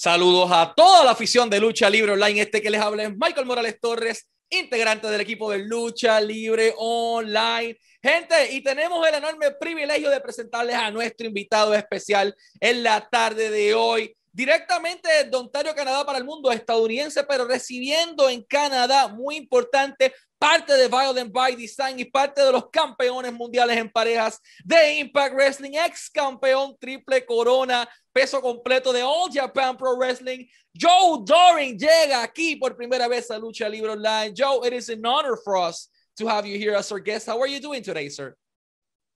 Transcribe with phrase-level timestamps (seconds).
[0.00, 2.42] Saludos a toda la afición de Lucha Libre Online.
[2.42, 7.76] Este que les habla es Michael Morales Torres, integrante del equipo de Lucha Libre Online.
[8.00, 13.50] Gente, y tenemos el enorme privilegio de presentarles a nuestro invitado especial en la tarde
[13.50, 19.34] de hoy directamente de Ontario, Canadá para el mundo estadounidense, pero recibiendo en Canadá, muy
[19.34, 24.98] importante, parte de Violent by Design y parte de los campeones mundiales en parejas de
[24.98, 30.46] Impact Wrestling, ex campeón triple corona, peso completo de All Japan Pro Wrestling.
[30.72, 34.32] Joe Doering llega aquí por primera vez a Lucha Libre Online.
[34.32, 37.26] Joe, it is an honor for us to have you here as our guest.
[37.26, 38.36] How are you doing today, sir?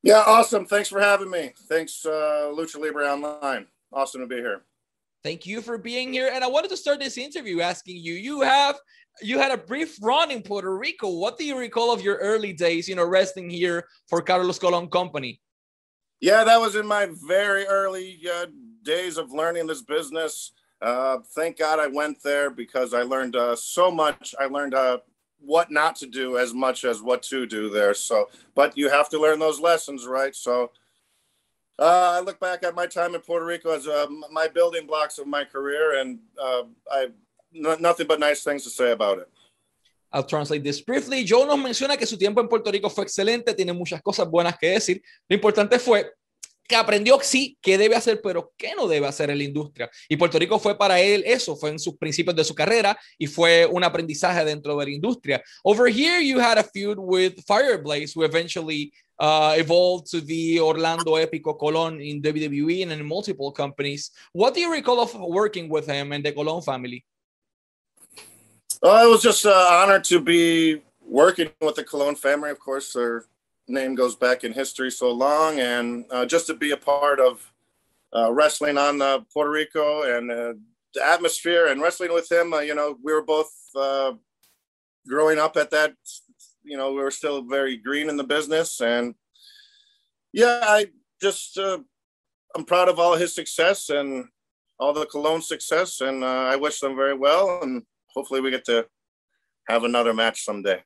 [0.02, 0.66] Yeah, awesome.
[0.66, 1.52] Thanks for having me.
[1.68, 3.66] Thanks, uh, Lucha Libre Online.
[3.92, 4.64] Awesome to be here.
[5.22, 6.30] Thank you for being here.
[6.32, 8.76] And I wanted to start this interview asking you, you have
[9.20, 11.10] you had a brief run in Puerto Rico.
[11.10, 14.88] What do you recall of your early days, you know, resting here for Carlos Colon
[14.88, 15.40] Company?
[16.20, 18.46] Yeah, that was in my very early uh,
[18.82, 20.52] days of learning this business.
[20.80, 24.34] Uh, thank God I went there because I learned uh, so much.
[24.40, 24.98] I learned uh,
[25.38, 27.94] what not to do as much as what to do there.
[27.94, 30.34] So, but you have to learn those lessons, right?
[30.34, 30.70] So,
[31.78, 35.18] uh, I look back at my time in Puerto Rico as uh, my building blocks
[35.18, 37.08] of my career, and uh, I
[37.52, 39.28] nothing but nice things to say about it.
[40.12, 41.24] I'll translate this briefly.
[41.24, 44.58] Joe nos menciona que su tiempo en Puerto Rico fue excelente, tiene muchas cosas buenas
[44.58, 45.02] que decir.
[45.28, 46.12] Lo importante fue
[46.68, 49.90] que aprendió sí qué debe hacer, pero qué no debe hacer en la industria.
[50.08, 53.26] Y Puerto Rico fue para él eso, fue en sus principios de su carrera y
[53.26, 55.42] fue un aprendizaje dentro de la industria.
[55.64, 61.16] Over here you had a feud with Fireblaze, who eventually uh, evolved to the Orlando
[61.16, 64.10] Epico Colon in WWE and in multiple companies.
[64.32, 67.04] What do you recall of working with him and the Colon family?
[68.82, 72.50] Uh, it was just an honor to be working with the Colon family.
[72.50, 73.24] Of course, their
[73.68, 77.52] name goes back in history so long, and uh, just to be a part of
[78.14, 80.54] uh, wrestling on uh, Puerto Rico and uh,
[80.94, 82.52] the atmosphere and wrestling with him.
[82.52, 83.52] Uh, you know, we were both
[85.06, 85.94] growing up at that
[86.64, 88.80] you know, we were still very green in the business.
[88.80, 89.14] And
[90.32, 90.86] yeah, I
[91.20, 91.78] just, uh,
[92.54, 94.26] I'm proud of all his success and
[94.78, 96.00] all the Colon success.
[96.00, 97.60] And uh, I wish them very well.
[97.62, 97.82] And
[98.14, 98.86] hopefully we get to
[99.68, 100.82] have another match someday.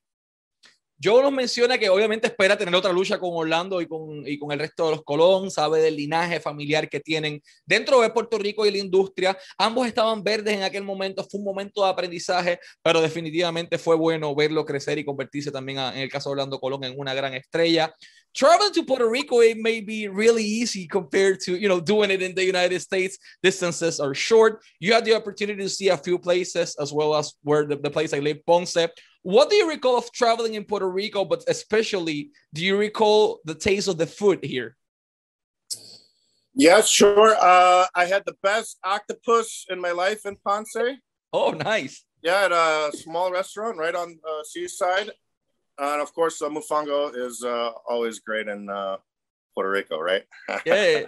[0.99, 4.51] Joe nos menciona que obviamente espera tener otra lucha con Orlando y con, y con
[4.51, 8.65] el resto de los Colón, sabe del linaje familiar que tienen dentro de Puerto Rico
[8.65, 9.37] y la industria.
[9.59, 14.33] Ambos estaban verdes en aquel momento, fue un momento de aprendizaje, pero definitivamente fue bueno
[14.33, 17.93] verlo crecer y convertirse también, en el caso de Orlando Colón, en una gran estrella.
[18.37, 22.21] Traveling to Puerto Rico, it may be really easy compared to, you know, doing it
[22.21, 23.17] in the United States.
[23.41, 24.63] Distances are short.
[24.79, 27.89] You had the opportunity to see a few places as well as where the, the
[27.89, 28.77] place I live, Ponce.
[29.23, 33.55] What do you recall of traveling in Puerto Rico, but especially do you recall the
[33.55, 34.77] taste of the food here?
[36.53, 37.35] Yes, sure.
[37.39, 40.75] Uh, I had the best octopus in my life in Ponce.
[41.33, 42.05] Oh, nice.
[42.21, 45.11] Yeah, at a small restaurant right on uh, Seaside.
[45.79, 48.97] And of course, uh, Mufango is uh, always great in uh,
[49.53, 50.23] Puerto Rico, right?
[50.65, 51.07] yeah.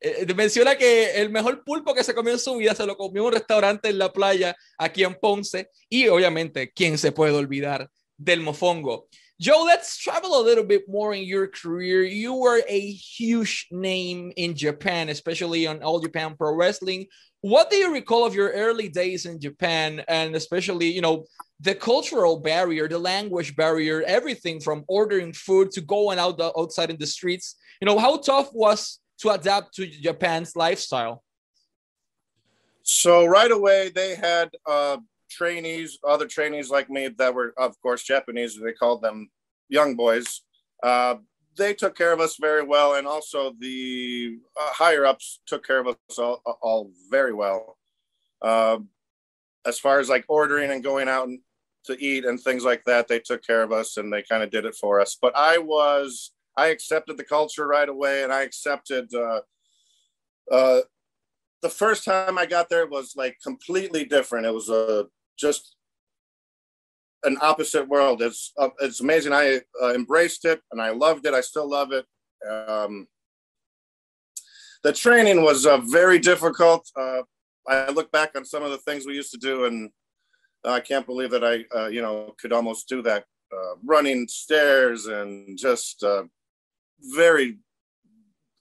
[0.00, 3.22] Eh, menciona que el mejor pulpo que se comió en su vida se lo comió
[3.22, 7.90] en un restaurante en la playa aquí en Ponce y obviamente, ¿quién se puede olvidar
[8.16, 9.08] del mofongo?
[9.40, 12.02] Joe, let's travel a little bit more in your career.
[12.02, 17.06] You were a huge name in Japan, especially on All Japan Pro Wrestling.
[17.40, 21.26] What do you recall of your early days in Japan and especially, you know,
[21.60, 26.90] the cultural barrier, the language barrier, everything from ordering food to going out the, outside
[26.90, 27.54] in the streets.
[27.80, 31.22] You know, how tough was to adapt to Japan's lifestyle?
[32.82, 34.96] So right away they had uh,
[35.30, 38.58] trainees, other trainees like me that were, of course, Japanese.
[38.58, 39.30] They called them
[39.68, 40.42] young boys.
[40.82, 41.16] Uh,
[41.56, 45.80] they took care of us very well, and also the uh, higher ups took care
[45.80, 47.78] of us all, all very well.
[48.40, 48.78] Uh,
[49.66, 51.28] as far as like ordering and going out
[51.84, 53.08] to eat and things like that.
[53.08, 55.16] They took care of us and they kind of did it for us.
[55.20, 59.40] But I was, I accepted the culture right away and I accepted, uh,
[60.50, 60.80] uh,
[61.60, 64.46] the first time I got there was like completely different.
[64.46, 65.06] It was a,
[65.38, 65.76] just
[67.24, 68.22] an opposite world.
[68.22, 69.32] It's, uh, it's amazing.
[69.32, 71.34] I uh, embraced it and I loved it.
[71.34, 72.06] I still love it.
[72.48, 73.06] Um,
[74.82, 76.88] the training was uh, very difficult.
[76.96, 77.22] Uh,
[77.66, 79.90] I look back on some of the things we used to do and
[80.64, 85.06] I can't believe that I, uh, you know, could almost do that uh, running stairs
[85.06, 86.24] and just uh,
[87.00, 87.58] very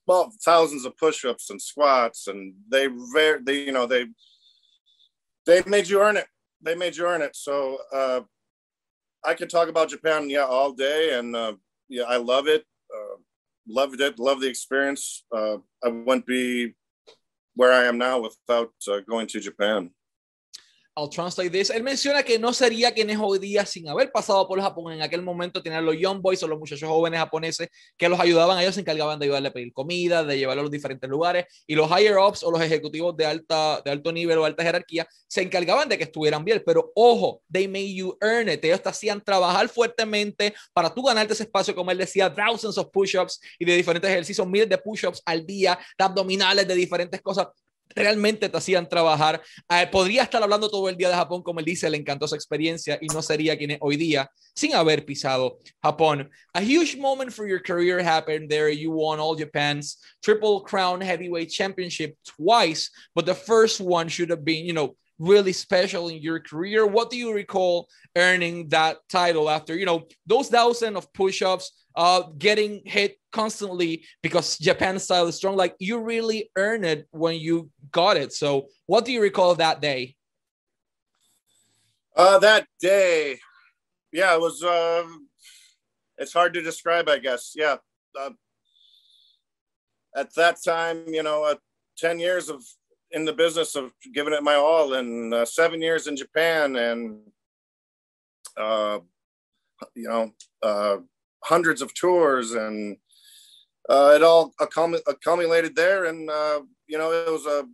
[0.08, 4.08] well thousands of push-ups and squats and they very they you know they
[5.46, 6.28] they made you earn it
[6.62, 7.36] they made you earn it.
[7.36, 8.22] So uh,
[9.26, 11.54] i could talk about japan yeah all day and uh,
[11.90, 12.64] yeah i love it.
[12.96, 13.18] Uh,
[13.68, 15.24] loved it love the experience.
[15.36, 16.74] Uh, i wouldn't be
[17.58, 19.90] where I am now without uh, going to Japan.
[20.98, 21.70] I'll translate this.
[21.70, 24.94] Él menciona que no sería quien es hoy día sin haber pasado por Japón.
[24.94, 28.60] En aquel momento tenían los young boys o los muchachos jóvenes japoneses que los ayudaban.
[28.60, 31.46] Ellos se encargaban de ayudarle a pedir comida, de llevarlo a los diferentes lugares.
[31.68, 35.08] Y los higher ups o los ejecutivos de, alta, de alto nivel o alta jerarquía
[35.28, 36.64] se encargaban de que estuvieran bien.
[36.66, 38.66] Pero ojo, they made you earn it.
[38.66, 42.90] Ellos te hacían trabajar fuertemente para tú ganarte ese espacio, como él decía, thousands of
[42.92, 47.48] push-ups y de diferentes ejercicios, miles de push-ups al día, de abdominales, de diferentes cosas
[47.96, 49.42] realmente te hacían trabajar.
[49.70, 52.36] Eh, podría estar hablando todo el día de Japón, como él dice, le encantó esa
[52.36, 56.30] experiencia y no sería quien hoy día sin haber pisado Japón.
[56.54, 58.70] A huge moment for your career happened there.
[58.70, 64.44] You won all Japan's Triple Crown Heavyweight Championship twice, but the first one should have
[64.44, 66.86] been, you know, really special in your career.
[66.86, 72.24] What do you recall earning that title after, you know, those thousand of push-ups, uh,
[72.38, 75.56] getting hit constantly because Japan style is strong.
[75.56, 78.34] Like you really earn it when you got it.
[78.34, 80.16] So, what do you recall that day?
[82.16, 83.40] Uh, that day,
[84.12, 84.64] yeah, it was.
[84.64, 85.06] Uh,
[86.18, 87.54] it's hard to describe, I guess.
[87.56, 87.78] Yeah,
[88.20, 88.32] uh,
[90.16, 91.56] at that time, you know, uh,
[91.96, 92.64] ten years of
[93.12, 97.20] in the business of giving it my all, and uh, seven years in Japan, and
[98.58, 99.00] uh,
[99.96, 100.32] you know,
[100.64, 100.98] uh,
[101.44, 102.98] hundreds of tours, and
[103.90, 106.06] uh, it all accumulated there.
[106.06, 107.66] And uh, you know, it was a,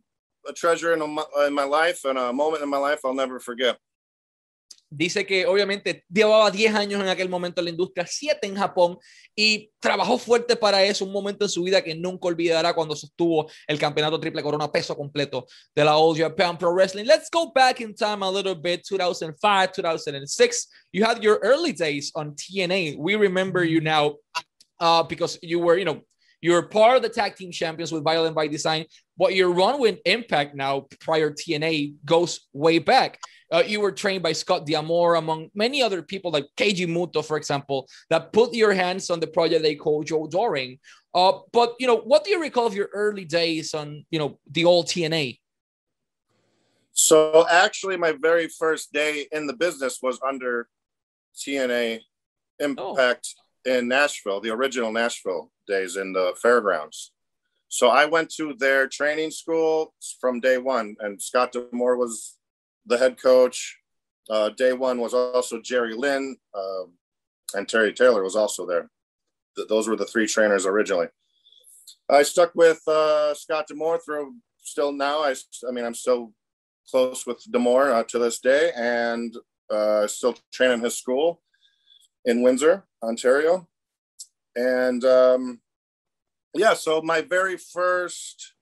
[0.50, 3.40] a treasure in, a, in my life and a moment in my life I'll never
[3.40, 3.78] forget.
[4.96, 8.98] Dice que obviamente llevaba 10 años en aquel momento en la industria, 7 en Japón
[9.36, 13.50] y trabajó fuerte para eso, un momento en su vida que nunca olvidará cuando sostuvo
[13.68, 17.06] el campeonato triple corona peso completo de la All Japan Pro Wrestling.
[17.06, 20.70] Let's go back in time a little bit, 2005, 2006.
[20.92, 22.98] You had your early days on TNA.
[22.98, 24.18] We remember you now
[24.80, 26.02] uh, because you were, you know,
[26.44, 28.86] you're part of the tag team champions with Violent by Design,
[29.18, 33.18] but your run with Impact now prior TNA goes way back.
[33.54, 37.38] Uh, you were trained by Scott D'Amore, among many other people like Keiji Muto, for
[37.38, 40.80] example, that put your hands on the project they call Joe Doering.
[41.14, 44.40] Uh, but you know, what do you recall of your early days on you know
[44.50, 45.40] the old TNA?
[46.94, 50.68] So actually, my very first day in the business was under
[51.36, 52.00] TNA
[52.60, 53.36] Impact
[53.68, 53.72] oh.
[53.72, 57.12] in Nashville, the original Nashville days in the fairgrounds.
[57.68, 62.38] So I went to their training school from day one, and Scott D'Amore was
[62.86, 63.78] the head coach.
[64.30, 66.84] Uh, day one was also Jerry Lynn, uh,
[67.56, 68.90] and Terry Taylor was also there.
[69.56, 71.08] Th- those were the three trainers originally.
[72.10, 75.24] I stuck with uh, Scott D'Amore through still now.
[75.24, 75.36] I,
[75.68, 76.34] I mean, I'm still
[76.90, 79.36] close with D'Amore uh, to this day, and
[79.70, 81.42] uh, still train in his school
[82.26, 83.68] in Windsor, Ontario.
[84.56, 85.62] And um,
[86.54, 88.53] yeah, so my very first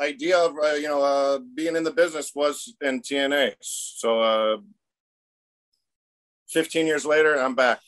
[0.00, 3.54] idea of uh, you know uh, being in the business was in TNA.
[3.60, 4.56] So uh,
[6.48, 7.80] 15 years later, I'm back.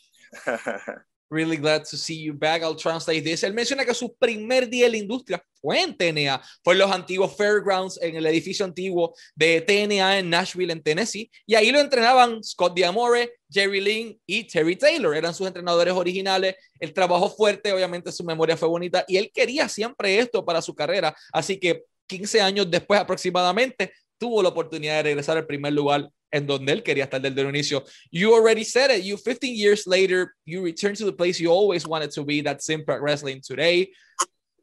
[1.33, 2.63] Really glad to see you back.
[2.63, 3.43] I'll translate this.
[3.43, 6.91] Él menciona que su primer día en la industria fue en TNA, fue en los
[6.91, 11.81] antiguos Fairgrounds, en el edificio antiguo de TNA en Nashville, en Tennessee, y ahí lo
[11.81, 16.57] entrenaban Scott Diamore, Jerry Lynn y Terry Taylor, eran sus entrenadores originales.
[16.79, 20.75] El trabajo fuerte, obviamente su memoria fue bonita y él quería siempre esto para su
[20.75, 26.11] carrera, así que 15 años después aproximadamente tuvo la oportunidad de regresar al primer lugar
[26.31, 27.85] en donde él quería estar desde el inicio.
[28.11, 29.03] You already said it.
[29.03, 32.43] You 15 years later, you return to the place you always wanted to be.
[32.43, 33.93] That's Impact Wrestling today.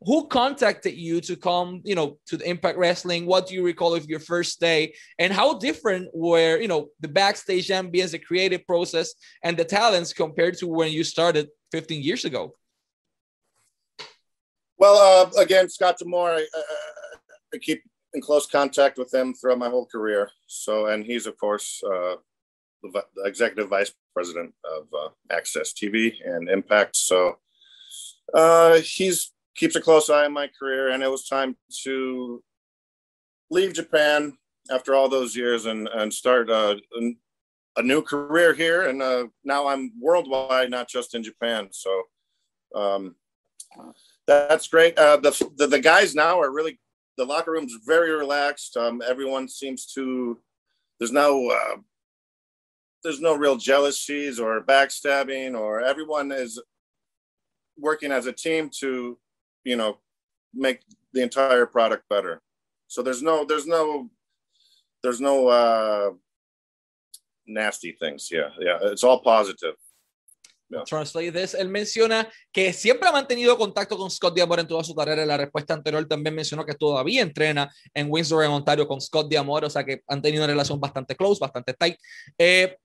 [0.01, 3.25] Who contacted you to come, you know, to the Impact Wrestling?
[3.25, 4.93] What do you recall of your first day?
[5.17, 9.13] And how different were, you know, the backstage ambience, the creative process,
[9.43, 12.53] and the talents compared to when you started 15 years ago?
[14.77, 16.47] Well, uh, again, Scott D'Amore, I,
[17.53, 20.31] I keep in close contact with him throughout my whole career.
[20.47, 22.15] So, and he's of course uh,
[22.83, 26.95] the, executive vice president of uh, AXS TV and Impact.
[26.95, 27.37] So,
[28.33, 32.43] uh, he's keeps a close eye on my career, and it was time to
[33.49, 34.37] leave Japan
[34.71, 37.15] after all those years and and start uh, a,
[37.77, 38.87] a new career here.
[38.87, 41.69] And uh, now I'm worldwide, not just in Japan.
[41.71, 42.03] So.
[42.75, 43.15] Um,
[44.27, 44.97] that's great.
[44.97, 46.79] Uh, the, the the guys now are really
[47.19, 48.77] the locker room's very relaxed.
[48.77, 50.39] Um, everyone seems to
[50.99, 51.75] there's no uh,
[53.03, 56.61] there's no real jealousies or backstabbing, or everyone is
[57.77, 59.17] working as a team to
[59.65, 59.97] you know
[60.53, 60.79] make
[61.13, 62.41] the entire product better.
[62.87, 64.09] So there's no there's no
[65.03, 66.11] there's no uh,
[67.47, 68.29] nasty things.
[68.31, 69.75] Yeah, yeah, it's all positive.
[70.85, 71.53] Translate this.
[71.53, 75.21] Él menciona que siempre ha mantenido contacto con Scott Diamore en toda su carrera.
[75.21, 79.29] En la respuesta anterior también mencionó que todavía entrena en Windsor, en Ontario, con Scott
[79.29, 81.97] Diamore, o sea que han tenido una relación bastante close, bastante tight.
[82.37, 82.77] Eh,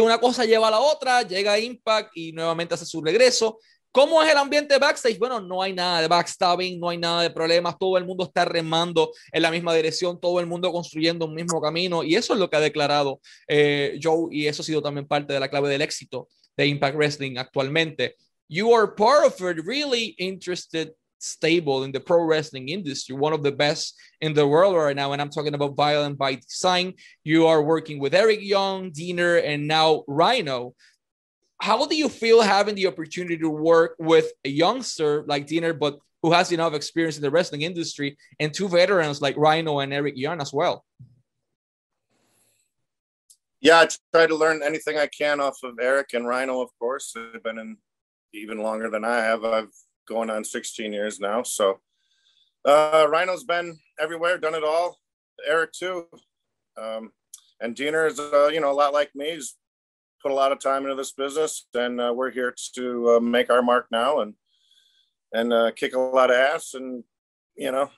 [0.00, 3.58] una cosa lleva a la otra, llega a Impact y nuevamente hace su regreso.
[3.90, 5.18] ¿Cómo es el ambiente backstage?
[5.18, 8.46] Bueno, no hay nada de backstabbing, no hay nada de problemas, todo el mundo está
[8.46, 12.40] remando en la misma dirección, todo el mundo construyendo un mismo camino y eso es
[12.40, 15.68] lo que ha declarado eh, Joe y eso ha sido también parte de la clave
[15.68, 16.28] del éxito
[16.58, 18.10] de Impact Wrestling actualmente.
[18.48, 23.42] You are part of a really interested stable in the pro wrestling industry, one of
[23.42, 25.12] the best in the world right now.
[25.12, 26.94] And I'm talking about Violent by Design.
[27.22, 30.74] You are working with Eric Young, Deaner, and now Rhino
[31.62, 35.96] how do you feel having the opportunity to work with a youngster like Deaner, but
[36.20, 40.14] who has enough experience in the wrestling industry, and two veterans like Rhino and Eric
[40.16, 40.84] Young as well?
[43.62, 47.12] Yeah, I try to learn anything I can off of Eric and Rhino, of course.
[47.14, 47.76] They've been in
[48.34, 49.44] even longer than I have.
[49.44, 49.70] I've
[50.08, 51.44] going on 16 years now.
[51.44, 51.78] So
[52.64, 54.98] uh, Rhino's been everywhere, done it all.
[55.46, 56.06] Eric too.
[56.76, 57.12] Um,
[57.60, 59.34] and Deaner is, uh, you know, a lot like me.
[59.34, 59.56] He's
[60.20, 63.48] put a lot of time into this business, and uh, we're here to uh, make
[63.48, 64.34] our mark now and
[65.32, 67.04] and uh, kick a lot of ass, and
[67.56, 67.90] you know,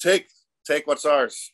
[0.00, 0.28] take
[0.66, 1.50] take what's ours.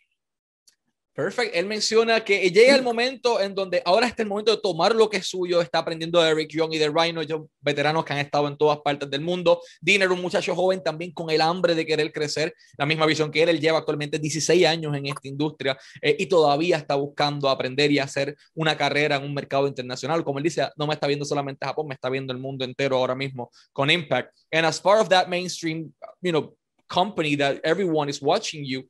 [1.14, 1.56] Perfecto.
[1.56, 5.08] Él menciona que llega el momento en donde ahora está el momento de tomar lo
[5.08, 5.60] que es suyo.
[5.60, 8.78] Está aprendiendo de Rick Young y de Rhino, ellos veteranos que han estado en todas
[8.78, 9.60] partes del mundo.
[9.80, 13.44] Diner, un muchacho joven también con el hambre de querer crecer, la misma visión que
[13.44, 13.48] él.
[13.48, 18.00] Él lleva actualmente 16 años en esta industria eh, y todavía está buscando aprender y
[18.00, 20.24] hacer una carrera en un mercado internacional.
[20.24, 22.96] Como él dice, no me está viendo solamente Japón, me está viendo el mundo entero
[22.96, 24.36] ahora mismo con Impact.
[24.52, 26.56] And as part of that mainstream, you know,
[26.88, 28.88] company that everyone is watching you,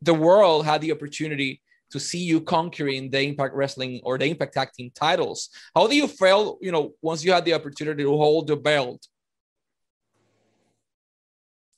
[0.00, 1.60] the world had the opportunity
[1.94, 5.48] to see you conquering the Impact Wrestling or the Impact Tag Team titles.
[5.76, 9.06] How do you feel, you know, once you had the opportunity to hold the belt?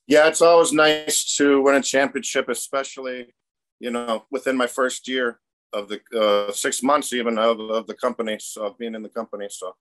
[0.06, 3.34] Yeah, it's always nice to win a championship, especially,
[3.78, 5.38] you know, within my first year
[5.74, 9.48] of the uh, six months even of, of the company, so being in the company.
[9.50, 9.74] So,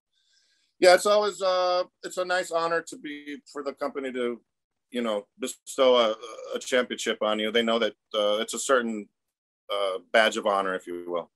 [0.80, 4.42] yeah, it's always uh, it's a nice honor to be for the company to,
[4.92, 6.16] you know, bestow a,
[6.54, 7.52] a championship on you.
[7.52, 9.08] They know that uh, it's a certain
[9.70, 11.32] uh, badge of honor, if you will.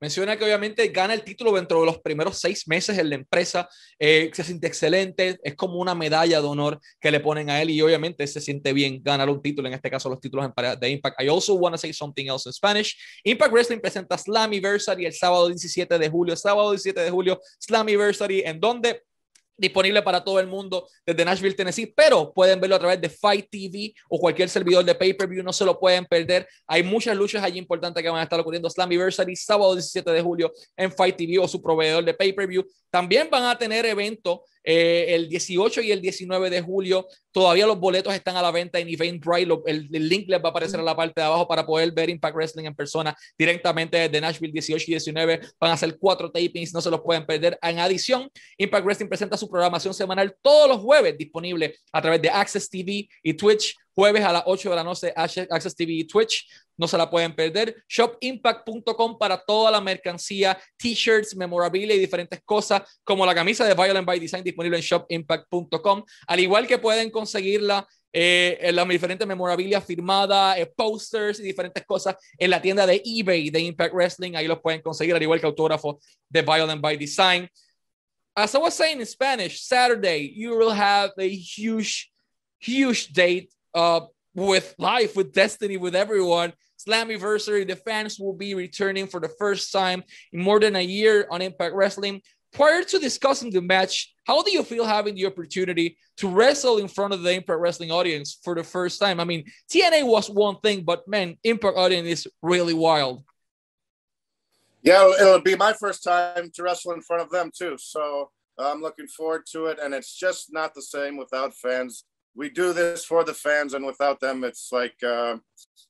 [0.00, 3.68] Menciona que obviamente gana el título dentro de los primeros seis meses en la empresa,
[3.98, 7.70] eh, se siente excelente, es como una medalla de honor que le ponen a él
[7.70, 11.22] y obviamente se siente bien ganar un título, en este caso los títulos de Impact.
[11.22, 12.94] I also want to say something else in Spanish.
[13.22, 18.60] Impact Wrestling presenta Slammiversary el sábado 17 de julio, sábado 17 de julio, Slammiversary, en
[18.60, 19.04] donde
[19.56, 23.48] disponible para todo el mundo desde Nashville, Tennessee, pero pueden verlo a través de Fight
[23.50, 26.46] TV o cualquier servidor de pay-per-view, no se lo pueden perder.
[26.66, 28.68] Hay muchas luchas allí importantes que van a estar ocurriendo.
[28.68, 32.64] Slammiversary, sábado 17 de julio en Fight TV o su proveedor de pay-per-view.
[32.90, 37.06] También van a tener eventos eh, el 18 y el 19 de julio.
[37.30, 39.52] Todavía los boletos están a la venta en Eventbrite.
[39.66, 42.08] El, el, link les va a aparecer en la parte de abajo para poder ver
[42.08, 45.40] Impact Wrestling en persona directamente desde Nashville 18 y 19.
[45.60, 47.58] Van a ser cuatro tapings, no se los pueden perder.
[47.60, 52.30] En adición, Impact Wrestling presenta su programación semanal todos los jueves disponible a través de
[52.30, 56.48] Access TV y Twitch jueves a las 8 de la noche, Access TV y Twitch.
[56.76, 57.84] No se la pueden perder.
[57.88, 64.06] Shopimpact.com para toda la mercancía, t-shirts, memorabilia y diferentes cosas, como la camisa de Violent
[64.06, 66.04] by Design disponible en shopimpact.com.
[66.26, 71.84] Al igual que pueden conseguirla eh, en la diferentes memorabilia firmada, eh, posters y diferentes
[71.84, 74.34] cosas en la tienda de eBay de Impact Wrestling.
[74.36, 75.98] Ahí los pueden conseguir, al igual que autógrafo
[76.28, 77.48] de Violent by Design.
[78.36, 82.12] As I was saying in Spanish, Saturday, you will have a huge,
[82.58, 84.00] huge date uh,
[84.34, 86.52] with life, with destiny, with everyone.
[86.86, 90.02] Slammiversary, the fans will be returning for the first time
[90.32, 92.20] in more than a year on Impact Wrestling.
[92.52, 96.88] Prior to discussing the match, how do you feel having the opportunity to wrestle in
[96.88, 99.18] front of the Impact Wrestling audience for the first time?
[99.18, 103.24] I mean, TNA was one thing, but man, Impact audience is really wild.
[104.82, 107.76] Yeah, it'll be my first time to wrestle in front of them too.
[107.78, 109.78] So I'm looking forward to it.
[109.82, 112.04] And it's just not the same without fans
[112.36, 115.36] we do this for the fans and without them it's like uh,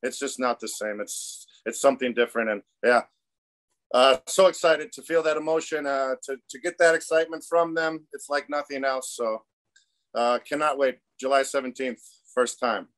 [0.02, 1.00] it's just not the same.
[1.00, 3.02] It's it's something different and yeah.
[3.92, 8.06] Uh, so excited to feel that emotion uh, to, to get that excitement from them.
[8.12, 9.42] It's like nothing else so
[10.14, 10.98] uh, cannot wait.
[11.20, 12.00] July 17th
[12.34, 12.88] first time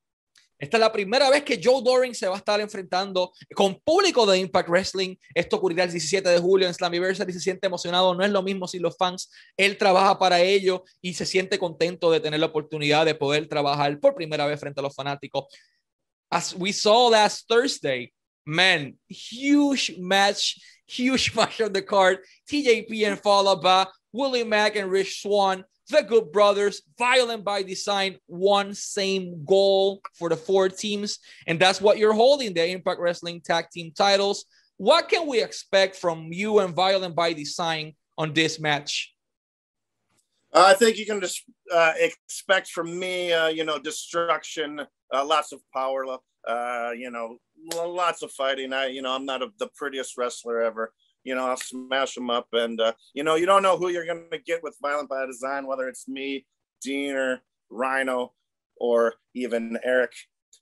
[0.59, 4.25] Esta es la primera vez que Joe Doring se va a estar enfrentando con público
[4.25, 5.15] de Impact Wrestling.
[5.35, 7.31] Esto ocurrirá el 17 de julio en Slammiversary.
[7.33, 8.15] Se siente emocionado.
[8.15, 12.11] No es lo mismo si los fans, él trabaja para ello y se siente contento
[12.11, 15.45] de tener la oportunidad de poder trabajar por primera vez frente a los fanáticos.
[16.29, 18.11] As we saw last Thursday,
[18.45, 22.19] man, huge match huge match on the card.
[22.49, 25.63] TJP and by Willie Mack and Rich Swan.
[25.89, 31.19] The Good Brothers, Violent by Design, one same goal for the four teams.
[31.47, 34.45] And that's what you're holding the Impact Wrestling Tag Team titles.
[34.77, 39.13] What can we expect from you and Violent by Design on this match?
[40.53, 44.81] I think you can just uh, expect from me, uh, you know, destruction,
[45.13, 46.05] uh, lots of power,
[46.47, 47.37] uh, you know,
[47.75, 48.73] lots of fighting.
[48.73, 50.93] I, you know, I'm not a, the prettiest wrestler ever.
[51.27, 54.05] You know, I'll smash them up, and uh, you know, you don't know who you're
[54.05, 56.45] going to get with Violent by Design, whether it's me,
[56.81, 58.31] Dean, or Rhino,
[58.77, 60.13] or even Eric.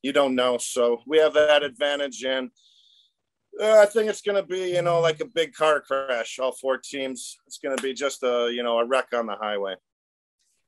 [0.01, 2.49] You don't know, so we have that advantage, and
[3.61, 6.39] uh, I think it's going to be, you know, like a big car crash.
[6.39, 7.37] All four teams.
[7.45, 9.75] It's going to be just a, you know, a wreck on the highway.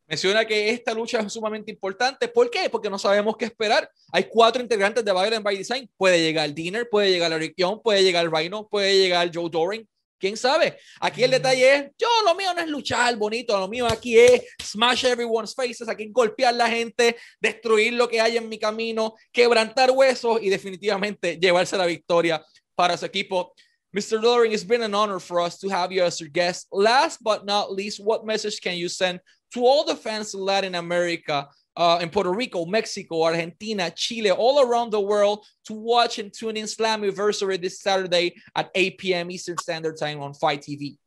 [0.07, 2.29] Menciona que esta lucha es sumamente importante.
[2.29, 2.69] ¿Por qué?
[2.69, 3.89] Porque no sabemos qué esperar.
[4.13, 5.89] Hay cuatro integrantes de Violent by Design.
[5.97, 9.85] Puede llegar Dinner, puede llegar Eric Young, puede llegar Rhino, puede llegar Joe Doring.
[10.19, 10.79] ¿Quién sabe?
[10.99, 14.43] Aquí el detalle es, yo lo mío no es luchar bonito, lo mío aquí es
[14.63, 19.91] smash everyone's faces, aquí golpear la gente, destruir lo que hay en mi camino, quebrantar
[19.91, 23.53] huesos y definitivamente llevarse la victoria para su equipo.
[23.93, 24.19] Mr.
[24.19, 26.67] Doring, it's been an honor for us to have you as our guest.
[26.71, 29.19] Last but not least, what message can you send
[29.53, 34.61] to all the fans in Latin America, uh, in Puerto Rico, Mexico, Argentina, Chile, all
[34.61, 39.31] around the world to watch and tune in Slammiversary this Saturday at 8 p.m.
[39.31, 40.97] Eastern Standard Time on FITE TV.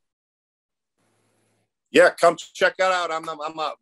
[1.91, 3.11] Yeah, come check it out.
[3.11, 3.73] I'm, I'm a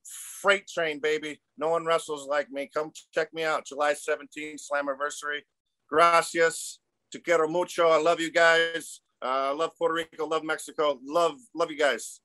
[0.42, 1.40] freight train, baby.
[1.60, 2.68] No one wrestles like me.
[2.74, 3.68] Come check me out.
[3.68, 5.42] July 17th, Slammiversary.
[5.88, 6.80] Gracias.
[7.12, 7.88] Te quiero mucho.
[7.88, 9.02] I love you guys.
[9.22, 10.26] Uh, love Puerto Rico.
[10.26, 11.00] Love Mexico.
[11.04, 12.20] Love, love you guys.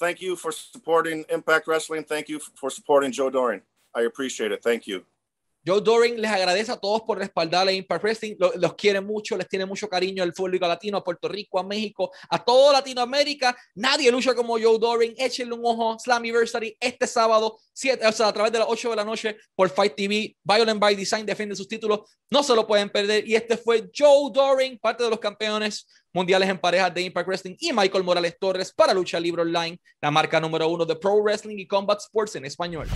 [0.00, 2.04] Thank you for supporting Impact Wrestling.
[2.04, 3.60] Thank you for supporting Joe Doering.
[3.94, 4.62] I appreciate it.
[4.62, 5.04] Thank you.
[5.64, 8.36] Joe Doring les agradece a todos por respaldar a Impact Wrestling.
[8.38, 11.62] Los, los, quiere mucho, les tiene mucho cariño al público latino, a Puerto Rico, a
[11.62, 13.56] México, a toda Latinoamérica.
[13.74, 15.14] Nadie lucha como Joe Doring.
[15.18, 15.98] Échenle un ojo.
[15.98, 19.68] Slammiversary este sábado, siete, o sea, a través de las 8 de la noche por
[19.68, 20.36] Fight TV.
[20.42, 22.00] Violent by Design defiende sus títulos.
[22.30, 23.28] No se lo pueden perder.
[23.28, 27.56] Y este fue Joe Doring, parte de los campeones mundiales en parejas de Impact Wrestling
[27.58, 31.58] y Michael Morales Torres para Lucha Libre Online, la marca número uno de Pro Wrestling
[31.58, 32.88] y Combat Sports en español.